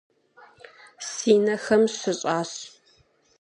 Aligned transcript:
Си 1.09 1.33
нэхэм 1.45 1.83
щыщӏащ. 1.97 2.51